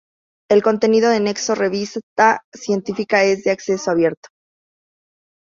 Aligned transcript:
El 0.49 0.63
contenido 0.63 1.11
de 1.11 1.19
Nexo 1.19 1.53
Revista 1.53 2.41
Científica 2.51 3.21
es 3.23 3.43
de 3.43 3.51
acceso 3.51 3.91
abierto. 3.91 4.29